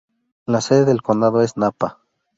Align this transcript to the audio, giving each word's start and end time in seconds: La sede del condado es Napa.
La 0.47 0.61
sede 0.61 0.85
del 0.85 1.03
condado 1.03 1.43
es 1.43 1.57
Napa. 1.57 1.99